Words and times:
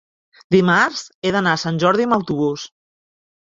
Dimarts 0.55 1.03
he 1.29 1.35
d'anar 1.37 1.55
a 1.59 1.63
Sant 1.65 1.79
Jordi 1.85 2.09
amb 2.09 2.19
autobús. 2.19 2.67